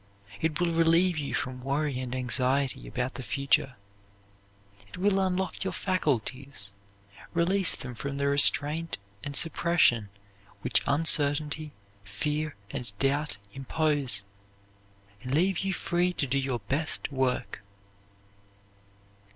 It 0.41 0.59
will 0.59 0.71
relieve 0.71 1.19
you 1.19 1.35
from 1.35 1.61
worry 1.61 1.99
and 1.99 2.15
anxiety 2.15 2.87
about 2.87 3.13
the 3.13 3.21
future; 3.21 3.75
it 4.89 4.97
will 4.97 5.19
unlock 5.19 5.63
your 5.63 5.73
faculties, 5.73 6.73
release 7.35 7.75
them 7.75 7.93
from 7.93 8.17
the 8.17 8.25
restraint 8.25 8.97
and 9.23 9.35
suppression 9.35 10.09
which 10.63 10.81
uncertainty, 10.87 11.71
fear, 12.03 12.55
and 12.71 12.91
doubt 12.97 13.37
impose, 13.53 14.23
and 15.21 15.35
leave 15.35 15.59
you 15.59 15.71
free 15.71 16.13
to 16.13 16.25
do 16.25 16.39
your 16.39 16.61
best 16.67 17.11
work. 17.11 17.61